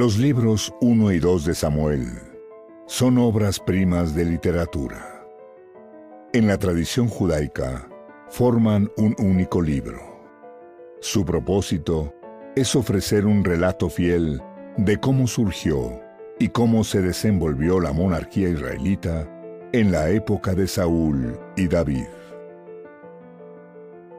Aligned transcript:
Los 0.00 0.16
libros 0.16 0.74
1 0.80 1.12
y 1.12 1.18
2 1.18 1.44
de 1.44 1.54
Samuel 1.54 2.06
son 2.86 3.18
obras 3.18 3.60
primas 3.60 4.14
de 4.14 4.24
literatura. 4.24 5.26
En 6.32 6.46
la 6.46 6.56
tradición 6.56 7.06
judaica, 7.06 7.86
forman 8.30 8.90
un 8.96 9.14
único 9.18 9.60
libro. 9.60 10.00
Su 11.02 11.26
propósito 11.26 12.14
es 12.56 12.74
ofrecer 12.74 13.26
un 13.26 13.44
relato 13.44 13.90
fiel 13.90 14.40
de 14.78 14.96
cómo 14.98 15.26
surgió 15.26 16.00
y 16.38 16.48
cómo 16.48 16.82
se 16.82 17.02
desenvolvió 17.02 17.78
la 17.78 17.92
monarquía 17.92 18.48
israelita 18.48 19.28
en 19.74 19.92
la 19.92 20.08
época 20.08 20.54
de 20.54 20.66
Saúl 20.66 21.38
y 21.58 21.68
David. 21.68 22.08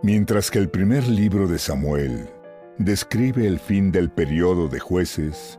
Mientras 0.03 0.51
que 0.51 0.59
el 0.59 0.69
primer 0.69 1.07
libro 1.07 1.47
de 1.47 1.57
Samuel 1.57 2.29
describe 2.77 3.47
el 3.47 3.57
fin 3.57 3.91
del 3.91 4.11
periodo 4.11 4.67
de 4.67 4.79
jueces 4.79 5.57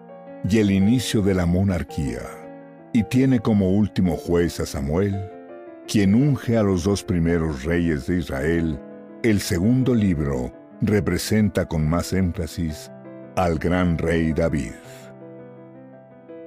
y 0.48 0.58
el 0.58 0.70
inicio 0.70 1.22
de 1.22 1.34
la 1.34 1.46
monarquía, 1.46 2.22
y 2.92 3.04
tiene 3.04 3.40
como 3.40 3.70
último 3.70 4.16
juez 4.16 4.60
a 4.60 4.66
Samuel, 4.66 5.30
quien 5.86 6.14
unge 6.14 6.56
a 6.56 6.62
los 6.62 6.84
dos 6.84 7.02
primeros 7.02 7.64
reyes 7.64 8.06
de 8.06 8.18
Israel, 8.18 8.78
el 9.22 9.40
segundo 9.40 9.94
libro 9.94 10.52
representa 10.80 11.66
con 11.66 11.88
más 11.88 12.12
énfasis 12.12 12.90
al 13.36 13.58
gran 13.58 13.98
rey 13.98 14.32
David. 14.32 14.72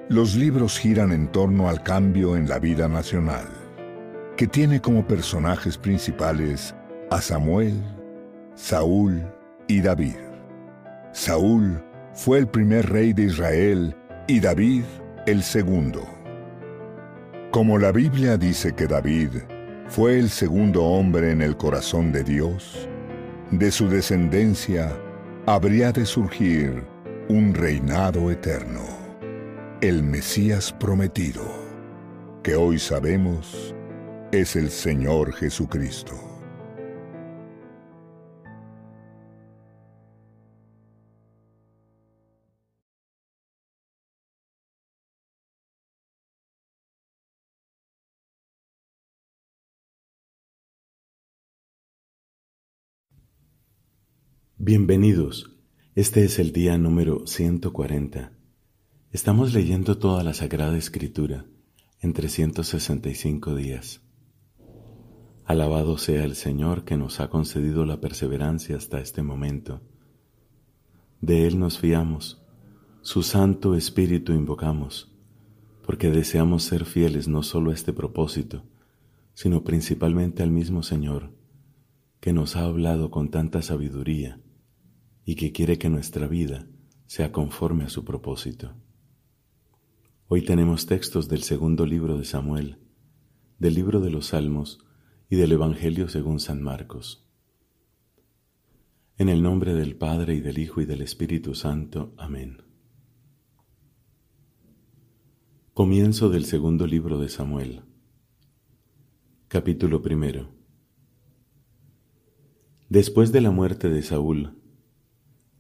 Los 0.10 0.36
libros 0.36 0.78
giran 0.78 1.12
en 1.12 1.32
torno 1.32 1.70
al 1.70 1.82
cambio 1.82 2.36
en 2.36 2.48
la 2.48 2.60
vida 2.60 2.88
nacional, 2.88 3.48
que 4.36 4.46
tiene 4.46 4.82
como 4.82 5.08
personajes 5.08 5.78
principales 5.78 6.76
a 7.10 7.22
Samuel, 7.22 7.82
Saúl 8.56 9.24
y 9.68 9.82
David. 9.82 10.18
Saúl 11.12 11.82
fue 12.16 12.40
el 12.40 12.48
primer 12.48 12.90
rey 12.90 13.12
de 13.12 13.24
Israel 13.24 13.96
y 14.28 14.40
David 14.40 14.84
el 15.28 15.44
segundo. 15.44 16.02
Como 17.52 17.78
la 17.78 17.92
Biblia 17.92 18.38
dice 18.38 18.74
que 18.74 18.88
David 18.88 19.30
fue 19.90 20.18
el 20.18 20.30
segundo 20.30 20.84
hombre 20.84 21.32
en 21.32 21.42
el 21.42 21.58
corazón 21.58 22.14
de 22.14 22.24
Dios, 22.24 22.88
de 23.52 23.70
su 23.70 23.90
descendencia 23.90 24.98
habría 25.46 25.92
de 25.92 26.06
surgir 26.06 26.84
un 27.28 27.54
reinado 27.54 28.32
eterno, 28.32 28.82
el 29.82 30.02
Mesías 30.02 30.72
prometido, 30.72 31.44
que 32.44 32.56
hoy 32.56 32.80
sabemos 32.80 33.76
es 34.32 34.56
el 34.56 34.70
Señor 34.70 35.34
Jesucristo. 35.34 36.35
Bienvenidos. 54.68 55.56
Este 55.94 56.24
es 56.24 56.40
el 56.40 56.52
día 56.52 56.76
número 56.80 57.28
140. 57.28 58.32
Estamos 59.12 59.54
leyendo 59.54 60.00
toda 60.00 60.24
la 60.24 60.34
Sagrada 60.34 60.76
Escritura 60.76 61.46
en 62.02 62.14
365 62.14 63.54
días. 63.54 64.02
Alabado 65.46 66.00
sea 66.00 66.24
el 66.24 66.34
Señor 66.34 66.84
que 66.84 66.98
nos 66.98 67.20
ha 67.20 67.30
concedido 67.30 67.86
la 67.86 68.02
perseverancia 68.02 68.76
hasta 68.76 69.00
este 69.00 69.22
momento. 69.22 69.82
De 71.22 71.46
Él 71.46 71.60
nos 71.60 71.78
fiamos, 71.78 72.44
su 73.02 73.22
Santo 73.22 73.76
Espíritu 73.76 74.34
invocamos, 74.34 75.16
porque 75.86 76.10
deseamos 76.10 76.64
ser 76.64 76.86
fieles 76.86 77.28
no 77.28 77.44
solo 77.44 77.70
a 77.70 77.76
este 77.76 77.94
propósito, 77.94 78.64
sino 79.36 79.64
principalmente 79.64 80.42
al 80.42 80.50
mismo 80.50 80.82
Señor, 80.82 81.30
que 82.20 82.34
nos 82.34 82.56
ha 82.56 82.64
hablado 82.64 83.12
con 83.12 83.30
tanta 83.30 83.62
sabiduría 83.62 84.42
y 85.26 85.36
que 85.36 85.52
quiere 85.52 85.78
que 85.80 85.90
nuestra 85.90 86.28
vida 86.28 86.68
sea 87.08 87.32
conforme 87.32 87.84
a 87.84 87.90
su 87.90 88.06
propósito. 88.06 88.74
Hoy 90.28 90.44
tenemos 90.44 90.86
textos 90.86 91.28
del 91.28 91.42
segundo 91.44 91.86
libro 91.86 92.18
de 92.18 92.26
Samuel, 92.26 92.78
del 93.58 93.74
libro 93.74 94.00
de 94.02 94.12
los 94.12 94.28
Salmos 94.28 94.86
y 95.30 95.36
del 95.36 95.52
Evangelio 95.52 96.08
según 96.08 96.40
San 96.40 96.62
Marcos. 96.62 97.28
En 99.18 99.30
el 99.30 99.42
nombre 99.42 99.74
del 99.74 99.96
Padre 99.96 100.36
y 100.36 100.42
del 100.42 100.60
Hijo 100.60 100.82
y 100.82 100.86
del 100.86 101.02
Espíritu 101.02 101.56
Santo. 101.56 102.14
Amén. 102.18 102.62
Comienzo 105.74 106.30
del 106.30 106.46
segundo 106.46 106.86
libro 106.86 107.20
de 107.20 107.30
Samuel. 107.30 107.82
Capítulo 109.48 110.02
primero. 110.02 110.50
Después 112.90 113.32
de 113.32 113.42
la 113.42 113.52
muerte 113.52 113.90
de 113.90 114.02
Saúl, 114.02 114.56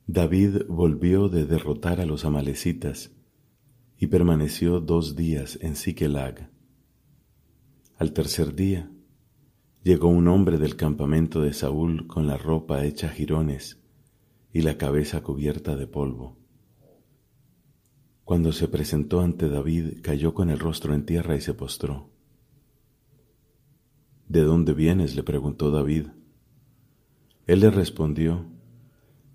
David 0.07 0.67
volvió 0.67 1.29
de 1.29 1.45
derrotar 1.45 1.99
a 1.99 2.05
los 2.05 2.25
amalecitas 2.25 3.11
y 3.97 4.07
permaneció 4.07 4.79
dos 4.79 5.15
días 5.15 5.57
en 5.61 5.75
Siquelag. 5.75 6.51
Al 7.97 8.13
tercer 8.13 8.53
día 8.53 8.91
llegó 9.83 10.07
un 10.07 10.27
hombre 10.27 10.59
del 10.59 10.75
campamento 10.75 11.41
de 11.41 11.53
Saúl 11.53 12.05
con 12.05 12.27
la 12.27 12.37
ropa 12.37 12.85
hecha 12.85 13.09
jirones 13.09 13.81
y 14.53 14.61
la 14.61 14.77
cabeza 14.77 15.23
cubierta 15.23 15.75
de 15.75 15.87
polvo. 15.87 16.37
Cuando 18.23 18.51
se 18.51 18.67
presentó 18.67 19.21
ante 19.21 19.49
David, 19.49 20.01
cayó 20.03 20.35
con 20.35 20.51
el 20.51 20.59
rostro 20.59 20.93
en 20.93 21.05
tierra 21.05 21.35
y 21.35 21.41
se 21.41 21.55
postró. 21.55 22.11
¿De 24.27 24.41
dónde 24.41 24.73
vienes? 24.73 25.15
le 25.15 25.23
preguntó 25.23 25.71
David. 25.71 26.07
Él 27.47 27.59
le 27.59 27.69
respondió, 27.69 28.54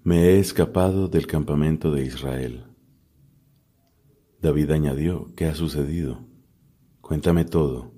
me 0.02 0.30
he 0.30 0.38
escapado 0.38 1.08
del 1.08 1.26
campamento 1.26 1.90
de 1.90 2.04
Israel. 2.06 2.64
David 4.40 4.70
añadió, 4.70 5.34
¿qué 5.36 5.44
ha 5.44 5.54
sucedido? 5.54 6.26
Cuéntame 7.02 7.44
todo. 7.44 7.92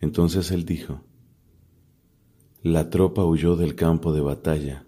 Entonces 0.00 0.50
él 0.50 0.66
dijo, 0.66 1.02
la 2.62 2.90
tropa 2.90 3.24
huyó 3.24 3.56
del 3.56 3.74
campo 3.74 4.12
de 4.12 4.20
batalla, 4.20 4.86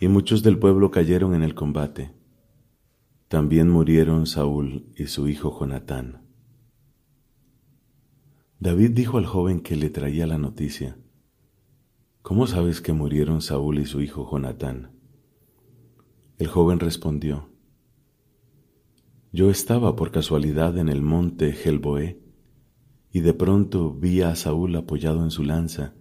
y 0.00 0.08
muchos 0.08 0.42
del 0.42 0.58
pueblo 0.58 0.90
cayeron 0.90 1.34
en 1.34 1.42
el 1.42 1.54
combate. 1.54 2.12
También 3.28 3.70
murieron 3.70 4.26
Saúl 4.26 4.92
y 4.96 5.06
su 5.06 5.28
hijo 5.28 5.58
Jonatán. 5.58 6.28
David 8.60 8.90
dijo 8.90 9.16
al 9.16 9.26
joven 9.26 9.60
que 9.60 9.76
le 9.76 9.88
traía 9.88 10.26
la 10.26 10.36
noticia, 10.36 10.98
¿Cómo 12.20 12.46
sabes 12.46 12.82
que 12.82 12.92
murieron 12.92 13.40
Saúl 13.40 13.78
y 13.78 13.86
su 13.86 14.02
hijo 14.02 14.28
Jonatán? 14.30 14.91
El 16.42 16.48
joven 16.48 16.80
respondió, 16.80 17.50
Yo 19.30 19.48
estaba 19.48 19.94
por 19.94 20.10
casualidad 20.10 20.76
en 20.76 20.88
el 20.88 21.00
monte 21.00 21.52
Gelboé, 21.52 22.20
y 23.12 23.20
de 23.20 23.32
pronto 23.32 23.94
vi 23.94 24.22
a 24.22 24.34
Saúl 24.34 24.74
apoyado 24.74 25.22
en 25.22 25.30
su 25.30 25.44
lanza, 25.44 25.94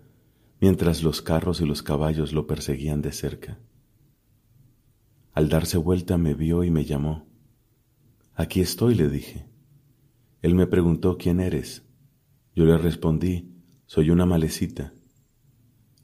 mientras 0.59 1.03
los 1.03 1.21
carros 1.21 1.61
y 1.61 1.67
los 1.67 1.83
caballos 1.83 2.33
lo 2.33 2.47
perseguían 2.47 3.03
de 3.03 3.11
cerca. 3.11 3.59
Al 5.31 5.47
darse 5.47 5.77
vuelta 5.77 6.17
me 6.17 6.33
vio 6.33 6.63
y 6.63 6.71
me 6.71 6.85
llamó. 6.85 7.27
Aquí 8.33 8.61
estoy, 8.61 8.95
le 8.95 9.09
dije. 9.09 9.45
Él 10.41 10.55
me 10.55 10.65
preguntó 10.65 11.19
quién 11.19 11.39
eres. 11.39 11.85
Yo 12.55 12.65
le 12.65 12.79
respondí, 12.79 13.53
soy 13.85 14.09
una 14.09 14.25
malecita. 14.25 14.95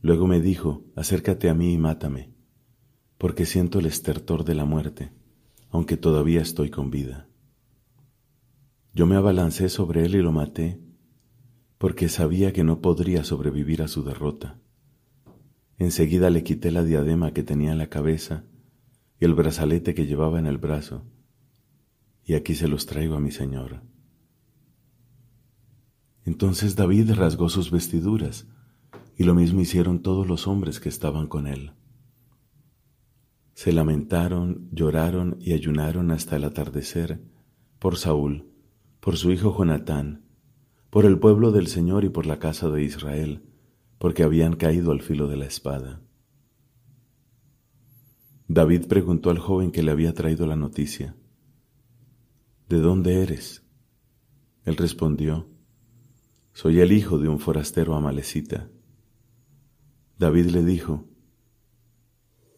Luego 0.04 0.28
me 0.28 0.42
dijo, 0.42 0.86
acércate 0.96 1.50
a 1.50 1.56
mí 1.56 1.74
y 1.74 1.80
mátame 1.80 2.37
porque 3.18 3.46
siento 3.46 3.80
el 3.80 3.86
estertor 3.86 4.44
de 4.44 4.56
la 4.56 4.66
muerte, 4.66 5.12
aunque 5.70 5.98
todavía 5.98 6.42
estoy 6.42 6.70
con 6.70 6.92
vida. 6.92 7.28
Yo 8.94 9.06
me 9.06 9.16
abalancé 9.16 9.70
sobre 9.70 10.06
él 10.06 10.16
y 10.16 10.22
lo 10.22 10.32
maté, 10.32 10.80
porque 11.78 12.10
sabía 12.10 12.54
que 12.54 12.64
no 12.64 12.82
podría 12.82 13.24
sobrevivir 13.24 13.82
a 13.82 13.88
su 13.88 14.04
derrota. 14.04 14.60
Enseguida 15.78 16.30
le 16.30 16.44
quité 16.44 16.72
la 16.72 16.84
diadema 16.84 17.32
que 17.32 17.44
tenía 17.44 17.72
en 17.72 17.78
la 17.78 17.90
cabeza 17.90 18.44
y 19.20 19.26
el 19.26 19.36
brazalete 19.36 19.94
que 19.94 20.08
llevaba 20.08 20.40
en 20.40 20.48
el 20.48 20.58
brazo, 20.58 21.04
y 22.24 22.34
aquí 22.34 22.56
se 22.56 22.68
los 22.68 22.86
traigo 22.86 23.16
a 23.16 23.20
mi 23.20 23.32
señor. 23.32 23.82
Entonces 26.26 26.76
David 26.76 27.14
rasgó 27.14 27.50
sus 27.50 27.72
vestiduras, 27.72 28.48
y 29.16 29.24
lo 29.24 29.34
mismo 29.34 29.62
hicieron 29.62 30.02
todos 30.02 30.28
los 30.28 30.46
hombres 30.48 30.80
que 30.80 30.90
estaban 30.90 31.28
con 31.28 31.48
él. 31.48 31.72
Se 33.58 33.72
lamentaron, 33.72 34.70
lloraron 34.72 35.38
y 35.40 35.54
ayunaron 35.54 36.12
hasta 36.12 36.36
el 36.36 36.44
atardecer 36.44 37.20
por 37.80 37.98
Saúl, 37.98 38.46
por 39.00 39.18
su 39.18 39.32
hijo 39.32 39.52
Jonatán, 39.58 40.28
por 40.92 41.08
el 41.08 41.18
pueblo 41.18 41.52
del 41.52 41.66
Señor 41.66 42.04
y 42.04 42.10
por 42.10 42.28
la 42.28 42.38
casa 42.38 42.70
de 42.70 42.84
Israel, 42.84 43.42
porque 43.98 44.22
habían 44.22 44.56
caído 44.56 44.92
al 44.92 45.02
filo 45.02 45.28
de 45.28 45.38
la 45.38 45.46
espada. 45.46 46.04
David 48.48 48.86
preguntó 48.86 49.32
al 49.32 49.40
joven 49.40 49.72
que 49.72 49.82
le 49.82 49.90
había 49.90 50.14
traído 50.14 50.46
la 50.46 50.56
noticia, 50.56 51.16
¿De 52.70 52.78
dónde 52.78 53.24
eres? 53.24 53.64
Él 54.66 54.78
respondió, 54.78 55.48
Soy 56.54 56.80
el 56.80 56.92
hijo 56.92 57.18
de 57.18 57.28
un 57.28 57.40
forastero 57.40 57.96
amalecita. 57.96 58.70
David 60.20 60.46
le 60.52 60.64
dijo, 60.64 61.08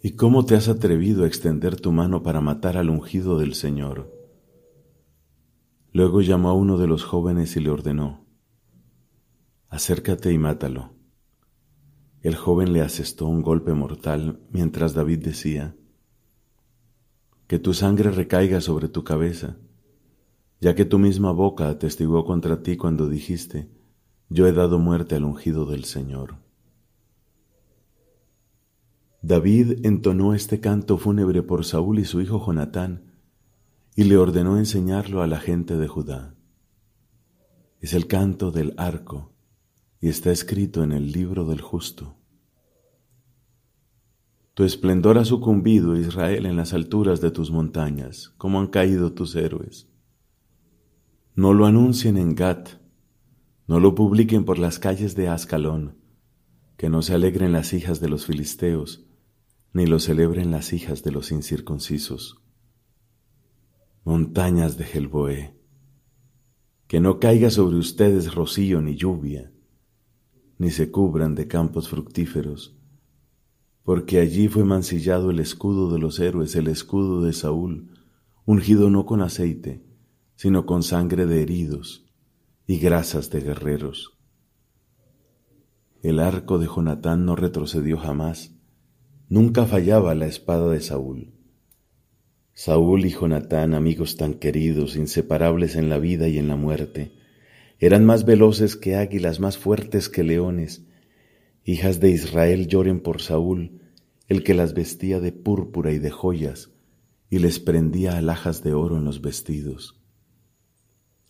¿Y 0.01 0.12
cómo 0.12 0.46
te 0.46 0.56
has 0.56 0.69
atrevido 0.69 1.24
a 1.24 1.28
extender 1.28 1.80
tu 1.80 1.92
mano 1.92 2.24
para 2.24 2.42
matar 2.42 2.78
al 2.78 2.90
ungido 2.90 3.38
del 3.38 3.54
Señor? 3.54 4.13
Luego 5.92 6.22
llamó 6.22 6.50
a 6.50 6.54
uno 6.54 6.78
de 6.78 6.88
los 6.88 7.04
jóvenes 7.04 7.56
y 7.56 7.60
le 7.60 7.69
ordenó, 7.69 8.25
Acércate 9.68 10.31
y 10.31 10.38
mátalo. 10.38 10.94
El 12.22 12.36
joven 12.36 12.74
le 12.74 12.81
asestó 12.81 13.28
un 13.28 13.42
golpe 13.42 13.74
mortal 13.74 14.40
mientras 14.51 14.94
David 14.94 15.24
decía, 15.24 15.75
Que 17.48 17.60
tu 17.60 17.74
sangre 17.74 18.12
recaiga 18.12 18.62
sobre 18.62 18.88
tu 18.88 19.04
cabeza 19.04 19.57
ya 20.62 20.75
que 20.75 20.86
tu 20.86 21.00
misma 21.00 21.31
boca 21.31 21.69
atestiguó 21.69 22.25
contra 22.25 22.62
ti 22.62 22.75
cuando 22.75 23.07
dijiste, 23.07 23.69
yo 24.30 24.45
he 24.45 24.52
dado 24.52 24.78
muerte 24.78 25.16
al 25.16 25.24
ungido 25.24 25.66
del 25.66 25.86
Señor. 25.86 26.36
David 29.21 29.86
entonó 29.86 30.33
este 30.33 30.62
canto 30.62 30.98
fúnebre 30.98 31.44
por 31.44 31.66
Saúl 31.66 32.00
y 32.00 32.06
su 32.06 32.21
hijo 32.21 32.44
Jonatán, 32.45 33.12
y 33.95 34.06
le 34.06 34.16
ordenó 34.16 34.57
enseñarlo 34.57 35.21
a 35.21 35.27
la 35.27 35.39
gente 35.39 35.75
de 35.75 35.88
Judá. 35.89 36.36
Es 37.81 37.94
el 37.94 38.07
canto 38.07 38.51
del 38.51 38.74
arco, 38.77 39.33
y 40.00 40.07
está 40.07 40.31
escrito 40.31 40.83
en 40.83 40.94
el 40.94 41.12
libro 41.12 41.45
del 41.45 41.60
justo. 41.60 42.16
Tu 44.54 44.63
esplendor 44.63 45.18
ha 45.18 45.25
sucumbido, 45.25 45.98
Israel, 45.98 46.45
en 46.45 46.56
las 46.56 46.74
alturas 46.74 47.19
de 47.19 47.31
tus 47.31 47.51
montañas, 47.51 48.33
como 48.38 48.60
han 48.60 48.68
caído 48.68 49.12
tus 49.12 49.36
héroes. 49.36 49.89
No 51.36 51.54
lo 51.54 51.66
anuncien 51.66 52.18
en 52.18 52.36
Gat, 52.36 52.69
no 53.68 53.81
lo 53.81 53.95
publiquen 53.95 54.45
por 54.45 54.60
las 54.60 54.80
calles 54.80 55.16
de 55.16 55.27
Ascalón, 55.27 55.98
que 56.77 56.89
no 56.89 57.01
se 57.01 57.13
alegren 57.13 57.51
las 57.51 57.74
hijas 57.74 58.00
de 58.00 58.07
los 58.07 58.25
filisteos, 58.25 59.09
ni 59.74 59.86
lo 59.86 60.00
celebren 60.00 60.51
las 60.51 60.74
hijas 60.74 61.04
de 61.04 61.12
los 61.12 61.31
incircuncisos. 61.31 62.42
Montañas 64.04 64.77
de 64.77 64.86
Gelboé, 64.86 65.56
que 66.88 67.00
no 67.00 67.19
caiga 67.19 67.51
sobre 67.51 67.77
ustedes 67.77 68.33
rocío 68.33 68.81
ni 68.81 68.95
lluvia, 68.95 69.51
ni 70.57 70.71
se 70.71 70.89
cubran 70.89 71.36
de 71.36 71.48
campos 71.48 71.88
fructíferos, 71.88 72.75
porque 73.83 74.19
allí 74.19 74.48
fue 74.48 74.63
mancillado 74.66 75.30
el 75.31 75.39
escudo 75.39 75.92
de 75.92 76.00
los 76.00 76.19
héroes, 76.19 76.56
el 76.56 76.68
escudo 76.68 77.21
de 77.21 77.33
Saúl, 77.33 77.92
ungido 78.45 78.89
no 78.89 79.06
con 79.06 79.21
aceite, 79.21 79.86
sino 80.36 80.66
con 80.66 80.83
sangre 80.83 81.25
de 81.25 81.42
heridos 81.42 82.06
y 82.66 82.80
grasas 82.80 83.30
de 83.30 83.42
guerreros. 83.42 84.18
El 86.01 86.19
arco 86.19 86.60
de 86.60 86.68
Jonatán 86.68 87.25
no 87.25 87.36
retrocedió 87.36 87.98
jamás, 87.98 88.59
nunca 89.30 89.66
fallaba 89.66 90.14
la 90.16 90.28
espada 90.28 90.70
de 90.70 90.81
Saúl. 90.81 91.31
Saúl 92.54 93.06
y 93.06 93.12
Jonatán, 93.12 93.74
amigos 93.74 94.18
tan 94.18 94.34
queridos, 94.34 94.98
inseparables 94.98 95.78
en 95.78 95.88
la 95.88 95.98
vida 95.98 96.28
y 96.28 96.38
en 96.38 96.50
la 96.50 96.58
muerte, 96.58 97.14
eran 97.80 98.06
más 98.06 98.26
veloces 98.26 98.76
que 98.76 98.98
águilas, 98.98 99.40
más 99.40 99.58
fuertes 99.58 100.10
que 100.10 100.24
leones. 100.24 100.86
Hijas 101.64 102.02
de 102.02 102.10
Israel 102.10 102.68
lloren 102.68 103.00
por 103.00 103.22
Saúl, 103.22 103.80
el 104.28 104.44
que 104.44 104.54
las 104.54 104.74
vestía 104.74 105.22
de 105.22 105.31
púrpura 105.31 105.94
y 105.94 106.00
de 106.00 106.10
joyas, 106.10 106.72
y 107.30 107.40
les 107.40 107.60
prendía 107.60 108.18
alhajas 108.18 108.64
de 108.64 108.74
oro 108.74 108.98
en 108.98 109.06
los 109.06 109.22
vestidos 109.22 110.00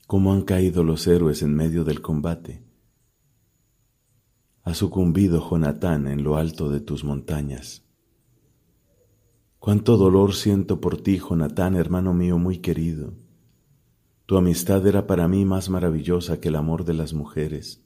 cómo 0.09 0.33
han 0.33 0.41
caído 0.41 0.83
los 0.83 1.05
héroes 1.05 1.43
en 1.43 1.53
medio 1.53 1.83
del 1.83 2.01
combate. 2.01 2.63
Ha 4.63 4.73
sucumbido 4.73 5.47
Jonatán 5.47 6.07
en 6.07 6.23
lo 6.23 6.35
alto 6.35 6.67
de 6.71 6.79
tus 6.79 7.03
montañas. 7.03 7.83
Cuánto 9.59 9.97
dolor 9.97 10.33
siento 10.35 10.79
por 10.79 11.01
ti, 11.01 11.19
Jonatán, 11.19 11.75
hermano 11.75 12.13
mío 12.13 12.37
muy 12.37 12.59
querido. 12.59 13.13
Tu 14.25 14.37
amistad 14.37 14.87
era 14.87 15.05
para 15.05 15.27
mí 15.27 15.43
más 15.43 15.69
maravillosa 15.69 16.39
que 16.39 16.47
el 16.47 16.55
amor 16.55 16.85
de 16.85 16.93
las 16.93 17.13
mujeres. 17.13 17.83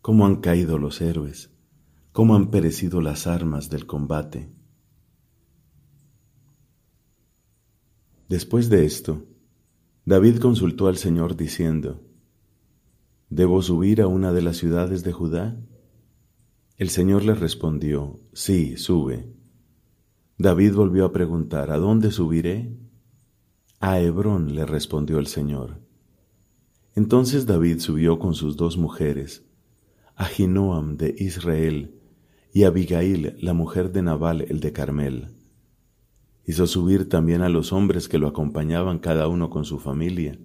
Cómo 0.00 0.26
han 0.26 0.36
caído 0.36 0.78
los 0.78 1.00
héroes, 1.00 1.50
cómo 2.12 2.36
han 2.36 2.50
perecido 2.50 3.00
las 3.00 3.26
armas 3.26 3.68
del 3.68 3.86
combate. 3.86 4.48
Después 8.28 8.70
de 8.70 8.84
esto, 8.84 9.24
David 10.04 10.38
consultó 10.38 10.86
al 10.86 10.98
Señor 10.98 11.36
diciendo, 11.36 12.00
¿Debo 13.28 13.60
subir 13.60 14.02
a 14.02 14.06
una 14.06 14.32
de 14.32 14.42
las 14.42 14.56
ciudades 14.56 15.02
de 15.02 15.12
Judá? 15.12 15.60
El 16.76 16.90
Señor 16.90 17.24
le 17.24 17.34
respondió, 17.34 18.20
Sí, 18.32 18.76
sube. 18.76 19.39
David 20.40 20.72
volvió 20.72 21.04
a 21.04 21.12
preguntar, 21.12 21.70
¿A 21.70 21.76
dónde 21.76 22.10
subiré? 22.10 22.74
A 23.78 24.00
Hebrón, 24.00 24.54
le 24.54 24.64
respondió 24.64 25.18
el 25.18 25.26
Señor. 25.26 25.82
Entonces 26.94 27.44
David 27.44 27.80
subió 27.80 28.18
con 28.18 28.32
sus 28.32 28.56
dos 28.56 28.78
mujeres, 28.78 29.44
Ahinoam 30.16 30.96
de 30.96 31.14
Israel 31.18 31.94
y 32.54 32.62
Abigail, 32.62 33.36
la 33.38 33.52
mujer 33.52 33.92
de 33.92 34.00
Nabal 34.00 34.46
el 34.48 34.60
de 34.60 34.72
Carmel. 34.72 35.28
Hizo 36.46 36.66
subir 36.66 37.06
también 37.06 37.42
a 37.42 37.50
los 37.50 37.74
hombres 37.74 38.08
que 38.08 38.16
lo 38.16 38.26
acompañaban 38.26 38.98
cada 38.98 39.28
uno 39.28 39.50
con 39.50 39.66
su 39.66 39.78
familia, 39.78 40.38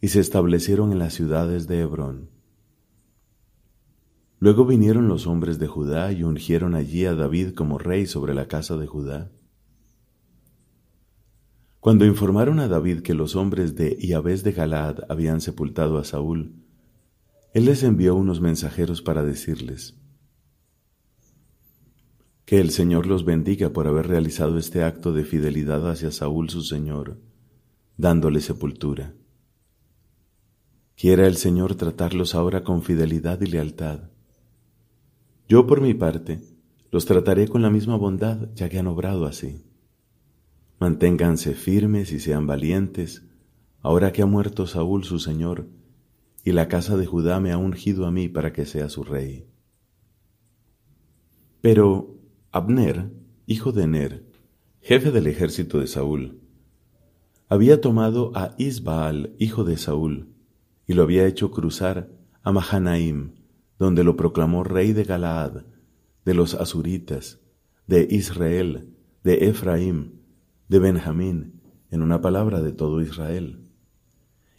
y 0.00 0.10
se 0.10 0.20
establecieron 0.20 0.92
en 0.92 1.00
las 1.00 1.14
ciudades 1.14 1.66
de 1.66 1.80
Hebrón. 1.80 2.30
Luego 4.42 4.66
vinieron 4.66 5.06
los 5.06 5.28
hombres 5.28 5.60
de 5.60 5.68
Judá 5.68 6.10
y 6.10 6.24
ungieron 6.24 6.74
allí 6.74 7.04
a 7.04 7.14
David 7.14 7.54
como 7.54 7.78
rey 7.78 8.06
sobre 8.06 8.34
la 8.34 8.48
casa 8.48 8.76
de 8.76 8.88
Judá. 8.88 9.30
Cuando 11.78 12.04
informaron 12.06 12.58
a 12.58 12.66
David 12.66 13.02
que 13.02 13.14
los 13.14 13.36
hombres 13.36 13.76
de 13.76 13.96
Iabés 14.00 14.42
de 14.42 14.50
Galaad 14.50 15.04
habían 15.08 15.40
sepultado 15.40 15.96
a 15.96 16.02
Saúl, 16.02 16.56
él 17.54 17.66
les 17.66 17.84
envió 17.84 18.16
unos 18.16 18.40
mensajeros 18.40 19.00
para 19.00 19.22
decirles, 19.22 19.96
que 22.44 22.58
el 22.58 22.70
Señor 22.70 23.06
los 23.06 23.24
bendiga 23.24 23.72
por 23.72 23.86
haber 23.86 24.08
realizado 24.08 24.58
este 24.58 24.82
acto 24.82 25.12
de 25.12 25.22
fidelidad 25.22 25.88
hacia 25.88 26.10
Saúl 26.10 26.50
su 26.50 26.62
Señor, 26.62 27.20
dándole 27.96 28.40
sepultura. 28.40 29.14
Quiera 30.96 31.28
el 31.28 31.36
Señor 31.36 31.76
tratarlos 31.76 32.34
ahora 32.34 32.64
con 32.64 32.82
fidelidad 32.82 33.40
y 33.40 33.46
lealtad. 33.46 34.11
Yo 35.52 35.66
por 35.66 35.82
mi 35.82 35.92
parte 35.92 36.40
los 36.90 37.04
trataré 37.04 37.46
con 37.46 37.60
la 37.60 37.68
misma 37.68 37.96
bondad, 37.96 38.48
ya 38.54 38.70
que 38.70 38.78
han 38.78 38.86
obrado 38.86 39.26
así. 39.26 39.62
Manténganse 40.80 41.52
firmes 41.52 42.10
y 42.10 42.20
sean 42.20 42.46
valientes, 42.46 43.28
ahora 43.82 44.14
que 44.14 44.22
ha 44.22 44.26
muerto 44.26 44.66
Saúl 44.66 45.04
su 45.04 45.18
Señor, 45.18 45.68
y 46.42 46.52
la 46.52 46.68
casa 46.68 46.96
de 46.96 47.04
Judá 47.04 47.38
me 47.38 47.52
ha 47.52 47.58
ungido 47.58 48.06
a 48.06 48.10
mí 48.10 48.30
para 48.30 48.54
que 48.54 48.64
sea 48.64 48.88
su 48.88 49.04
rey. 49.04 49.46
Pero 51.60 52.16
Abner, 52.50 53.12
hijo 53.44 53.72
de 53.72 53.86
Ner, 53.86 54.24
jefe 54.80 55.10
del 55.10 55.26
ejército 55.26 55.80
de 55.80 55.86
Saúl, 55.86 56.40
había 57.50 57.82
tomado 57.82 58.32
a 58.34 58.54
Isbaal, 58.56 59.36
hijo 59.38 59.64
de 59.64 59.76
Saúl, 59.76 60.32
y 60.86 60.94
lo 60.94 61.02
había 61.02 61.26
hecho 61.26 61.50
cruzar 61.50 62.08
a 62.42 62.52
Mahanaim, 62.52 63.41
donde 63.82 64.04
lo 64.04 64.16
proclamó 64.16 64.62
rey 64.62 64.92
de 64.92 65.02
Galaad, 65.02 65.64
de 66.24 66.34
los 66.34 66.54
Asuritas, 66.54 67.40
de 67.88 68.06
Israel, 68.08 68.94
de 69.24 69.48
Efraim, 69.48 70.20
de 70.68 70.78
Benjamín, 70.78 71.60
en 71.90 72.02
una 72.02 72.20
palabra 72.20 72.62
de 72.62 72.70
todo 72.70 73.02
Israel. 73.02 73.72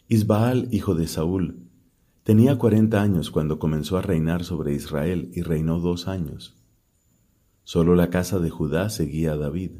Isbaal, 0.08 0.68
hijo 0.72 0.94
de 0.94 1.06
Saúl, 1.06 1.70
tenía 2.22 2.58
cuarenta 2.58 3.00
años 3.00 3.30
cuando 3.30 3.58
comenzó 3.58 3.96
a 3.96 4.02
reinar 4.02 4.44
sobre 4.44 4.74
Israel 4.74 5.30
y 5.32 5.40
reinó 5.40 5.80
dos 5.80 6.06
años. 6.06 6.62
Solo 7.62 7.94
la 7.94 8.10
casa 8.10 8.38
de 8.40 8.50
Judá 8.50 8.90
seguía 8.90 9.32
a 9.32 9.36
David. 9.38 9.70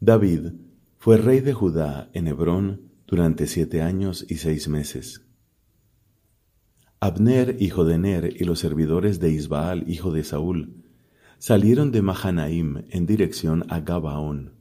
David 0.00 0.52
fue 0.98 1.16
rey 1.16 1.40
de 1.40 1.54
Judá 1.54 2.10
en 2.12 2.26
Hebrón 2.26 2.90
durante 3.06 3.46
siete 3.46 3.80
años 3.80 4.26
y 4.28 4.34
seis 4.34 4.68
meses. 4.68 5.24
Abner, 7.04 7.58
hijo 7.60 7.84
de 7.84 7.98
Ner, 7.98 8.34
y 8.34 8.44
los 8.44 8.60
servidores 8.60 9.20
de 9.20 9.30
Isbaal, 9.30 9.84
hijo 9.90 10.10
de 10.10 10.24
Saúl, 10.24 10.86
salieron 11.36 11.92
de 11.92 12.00
Mahanaim 12.00 12.86
en 12.88 13.04
dirección 13.04 13.66
a 13.68 13.80
Gabaón. 13.80 14.54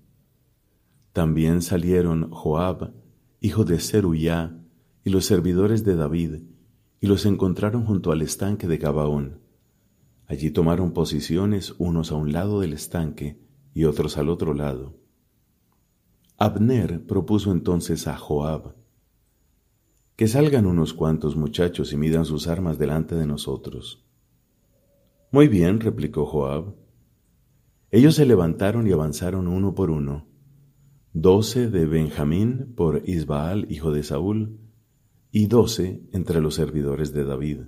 También 1.14 1.62
salieron 1.62 2.30
Joab, 2.32 2.92
hijo 3.40 3.64
de 3.64 3.80
Zeruyá, 3.80 4.60
y 5.06 5.10
los 5.10 5.24
servidores 5.24 5.86
de 5.86 5.96
David, 5.96 6.42
y 7.00 7.08
los 7.08 7.26
encontraron 7.26 7.86
junto 7.86 8.12
al 8.12 8.22
estanque 8.22 8.68
de 8.68 8.78
Gabaón. 8.78 9.40
Allí 10.28 10.52
tomaron 10.52 10.92
posiciones 10.92 11.74
unos 11.78 12.12
a 12.12 12.16
un 12.16 12.34
lado 12.34 12.60
del 12.60 12.74
estanque 12.74 13.40
y 13.74 13.86
otros 13.86 14.18
al 14.18 14.28
otro 14.28 14.54
lado. 14.54 14.98
Abner 16.38 17.06
propuso 17.06 17.54
entonces 17.54 18.06
a 18.06 18.18
Joab, 18.18 18.76
que 20.16 20.28
salgan 20.28 20.66
unos 20.66 20.94
cuantos 20.94 21.36
muchachos 21.36 21.92
y 21.92 21.98
midan 21.98 22.26
sus 22.26 22.48
armas 22.48 22.78
delante 22.78 23.16
de 23.16 23.26
nosotros. 23.26 24.06
Muy 25.32 25.48
bien, 25.48 25.80
replicó 25.80 26.26
Joab. 26.26 26.76
Ellos 27.90 28.16
se 28.16 28.26
levantaron 28.26 28.88
y 28.88 28.92
avanzaron 28.92 29.48
uno 29.48 29.74
por 29.74 29.90
uno, 29.90 30.28
doce 31.14 31.70
de 31.70 31.86
Benjamín 31.86 32.74
por 32.76 33.08
Isbaal, 33.08 33.66
hijo 33.72 33.92
de 33.92 34.04
Saúl, 34.04 34.60
y 35.32 35.48
doce 35.48 36.04
entre 36.12 36.42
los 36.42 36.56
servidores 36.56 37.14
de 37.14 37.24
David. 37.24 37.60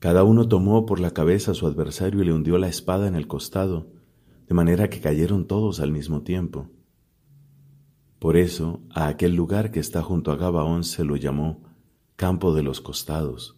Cada 0.00 0.24
uno 0.24 0.48
tomó 0.48 0.86
por 0.86 1.00
la 1.00 1.12
cabeza 1.12 1.52
a 1.52 1.54
su 1.54 1.66
adversario 1.66 2.22
y 2.22 2.26
le 2.26 2.32
hundió 2.32 2.58
la 2.58 2.68
espada 2.68 3.06
en 3.06 3.14
el 3.14 3.26
costado, 3.26 3.92
de 4.48 4.54
manera 4.54 4.88
que 4.88 5.00
cayeron 5.00 5.46
todos 5.46 5.80
al 5.80 5.92
mismo 5.92 6.22
tiempo. 6.22 6.70
Por 8.18 8.36
eso 8.36 8.82
a 8.90 9.06
aquel 9.06 9.34
lugar 9.34 9.70
que 9.70 9.78
está 9.78 10.02
junto 10.02 10.32
a 10.32 10.36
Gabaón 10.36 10.82
se 10.82 11.04
lo 11.04 11.16
llamó 11.16 11.62
Campo 12.16 12.52
de 12.52 12.64
los 12.64 12.80
Costados. 12.80 13.56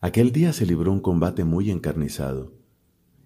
Aquel 0.00 0.32
día 0.32 0.52
se 0.52 0.66
libró 0.66 0.92
un 0.92 1.00
combate 1.00 1.44
muy 1.44 1.70
encarnizado, 1.70 2.52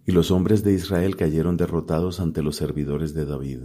y 0.04 0.12
los 0.12 0.30
hombres 0.30 0.62
de 0.64 0.74
Israel 0.74 1.16
cayeron 1.16 1.56
derrotados 1.56 2.20
ante 2.20 2.42
los 2.42 2.56
servidores 2.56 3.14
de 3.14 3.24
David. 3.24 3.60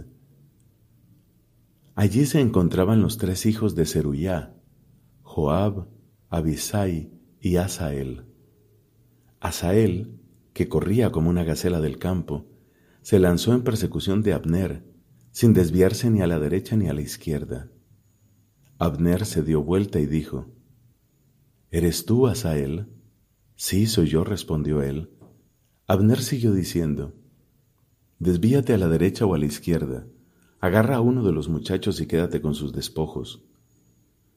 Allí 1.94 2.26
se 2.26 2.40
encontraban 2.40 3.02
los 3.02 3.18
tres 3.18 3.46
hijos 3.46 3.74
de 3.74 3.86
Zeruyá, 3.86 4.56
Joab, 5.22 5.86
Abisai 6.28 7.12
y 7.40 7.56
Asael. 7.56 8.24
Asael, 9.38 10.18
que 10.54 10.68
corría 10.68 11.12
como 11.12 11.30
una 11.30 11.44
gacela 11.44 11.80
del 11.80 11.98
campo, 11.98 12.46
se 13.02 13.18
lanzó 13.18 13.52
en 13.52 13.62
persecución 13.62 14.22
de 14.22 14.32
Abner, 14.32 14.93
sin 15.34 15.52
desviarse 15.52 16.10
ni 16.10 16.22
a 16.22 16.28
la 16.28 16.38
derecha 16.38 16.76
ni 16.76 16.88
a 16.88 16.92
la 16.92 17.00
izquierda. 17.00 17.68
Abner 18.78 19.26
se 19.26 19.42
dio 19.42 19.64
vuelta 19.64 19.98
y 19.98 20.06
dijo, 20.06 20.46
¿Eres 21.72 22.06
tú, 22.06 22.28
Asael? 22.28 22.86
Sí, 23.56 23.88
soy 23.88 24.06
yo, 24.06 24.22
respondió 24.22 24.80
él. 24.80 25.10
Abner 25.88 26.20
siguió 26.22 26.52
diciendo, 26.52 27.14
Desvíate 28.20 28.74
a 28.74 28.78
la 28.78 28.86
derecha 28.86 29.26
o 29.26 29.34
a 29.34 29.38
la 29.38 29.46
izquierda, 29.46 30.06
agarra 30.60 30.96
a 30.96 31.00
uno 31.00 31.24
de 31.24 31.32
los 31.32 31.48
muchachos 31.48 32.00
y 32.00 32.06
quédate 32.06 32.40
con 32.40 32.54
sus 32.54 32.72
despojos. 32.72 33.42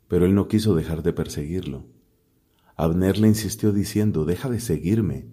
Pero 0.08 0.26
él 0.26 0.34
no 0.34 0.48
quiso 0.48 0.74
dejar 0.74 1.04
de 1.04 1.14
perseguirlo. 1.14 1.86
Abner 2.76 3.20
le 3.20 3.28
insistió 3.28 3.72
diciendo, 3.72 4.26
Deja 4.26 4.50
de 4.50 4.60
seguirme, 4.60 5.28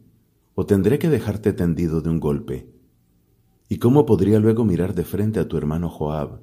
o 0.55 0.67
tendré 0.67 0.99
que 0.99 1.09
dejarte 1.09 1.55
tendido 1.55 2.03
de 2.03 2.11
un 2.11 2.21
golpe. 2.21 2.74
¿Y 3.69 3.79
cómo 3.79 4.05
podría 4.05 4.39
luego 4.41 4.65
mirar 4.65 4.95
de 4.95 5.05
frente 5.05 5.41
a 5.41 5.49
tu 5.49 5.57
hermano 5.57 5.89
Joab? 5.89 6.41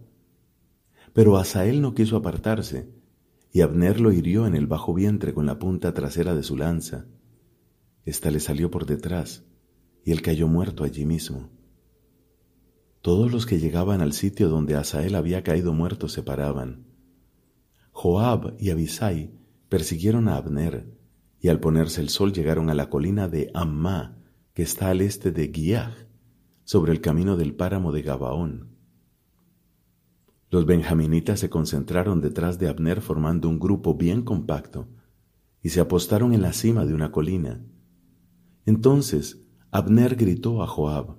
Pero 1.13 1.37
Asael 1.37 1.81
no 1.81 1.93
quiso 1.93 2.17
apartarse, 2.17 2.89
y 3.51 3.61
Abner 3.61 3.99
lo 3.99 4.11
hirió 4.11 4.47
en 4.47 4.55
el 4.55 4.65
bajo 4.65 4.93
vientre 4.93 5.33
con 5.33 5.45
la 5.45 5.59
punta 5.59 5.93
trasera 5.93 6.33
de 6.35 6.43
su 6.43 6.55
lanza. 6.57 7.05
Esta 8.05 8.31
le 8.31 8.39
salió 8.39 8.71
por 8.71 8.85
detrás, 8.85 9.43
y 10.03 10.11
él 10.11 10.21
cayó 10.21 10.47
muerto 10.47 10.83
allí 10.83 11.05
mismo. 11.05 11.49
Todos 13.01 13.31
los 13.31 13.45
que 13.45 13.59
llegaban 13.59 14.01
al 14.01 14.13
sitio 14.13 14.49
donde 14.49 14.75
Asael 14.75 15.15
había 15.15 15.43
caído 15.43 15.73
muerto 15.73 16.07
se 16.07 16.23
paraban. 16.23 16.85
Joab 17.91 18.55
y 18.59 18.69
Abisai 18.69 19.31
persiguieron 19.69 20.27
a 20.27 20.37
Abner, 20.37 20.97
y 21.39 21.49
al 21.49 21.59
ponerse 21.59 22.01
el 22.01 22.09
sol 22.09 22.31
llegaron 22.31 22.69
a 22.69 22.73
la 22.73 22.89
colina 22.89 23.27
de 23.27 23.51
Ammá, 23.53 24.17
que 24.53 24.63
está 24.63 24.89
al 24.89 25.01
este 25.01 25.31
de 25.31 25.51
Giach, 25.53 26.10
sobre 26.71 26.93
el 26.93 27.01
camino 27.01 27.35
del 27.35 27.53
páramo 27.53 27.91
de 27.91 28.01
Gabaón. 28.01 28.77
Los 30.49 30.65
benjaminitas 30.65 31.41
se 31.41 31.49
concentraron 31.49 32.21
detrás 32.21 32.59
de 32.59 32.69
Abner 32.69 33.01
formando 33.01 33.49
un 33.49 33.59
grupo 33.59 33.95
bien 33.95 34.21
compacto 34.21 34.87
y 35.61 35.67
se 35.67 35.81
apostaron 35.81 36.33
en 36.33 36.41
la 36.41 36.53
cima 36.53 36.85
de 36.85 36.93
una 36.93 37.11
colina. 37.11 37.61
Entonces 38.65 39.41
Abner 39.69 40.15
gritó 40.15 40.63
a 40.63 40.67
Joab, 40.67 41.17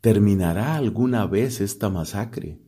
¿Terminará 0.00 0.74
alguna 0.74 1.24
vez 1.26 1.60
esta 1.60 1.88
masacre? 1.88 2.60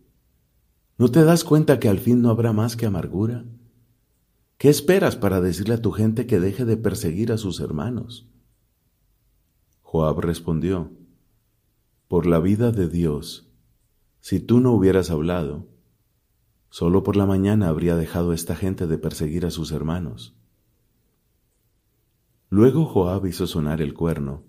¿No 0.98 1.08
te 1.08 1.24
das 1.24 1.42
cuenta 1.42 1.80
que 1.80 1.88
al 1.88 1.98
fin 1.98 2.22
no 2.22 2.30
habrá 2.30 2.52
más 2.52 2.76
que 2.76 2.86
amargura? 2.86 3.44
¿Qué 4.56 4.68
esperas 4.68 5.16
para 5.16 5.40
decirle 5.40 5.74
a 5.74 5.82
tu 5.82 5.90
gente 5.90 6.28
que 6.28 6.38
deje 6.38 6.64
de 6.64 6.76
perseguir 6.76 7.32
a 7.32 7.38
sus 7.38 7.58
hermanos? 7.58 8.30
Joab 9.80 10.20
respondió, 10.20 10.92
por 12.10 12.26
la 12.26 12.40
vida 12.40 12.72
de 12.72 12.88
Dios, 12.88 13.48
si 14.18 14.40
tú 14.40 14.58
no 14.58 14.72
hubieras 14.72 15.12
hablado, 15.12 15.68
solo 16.68 17.04
por 17.04 17.14
la 17.14 17.24
mañana 17.24 17.68
habría 17.68 17.94
dejado 17.94 18.32
esta 18.32 18.56
gente 18.56 18.88
de 18.88 18.98
perseguir 18.98 19.46
a 19.46 19.52
sus 19.52 19.70
hermanos. 19.70 20.34
Luego 22.48 22.84
Joab 22.84 23.26
hizo 23.26 23.46
sonar 23.46 23.80
el 23.80 23.94
cuerno, 23.94 24.42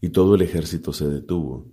y 0.00 0.10
todo 0.10 0.36
el 0.36 0.42
ejército 0.42 0.92
se 0.92 1.08
detuvo. 1.08 1.66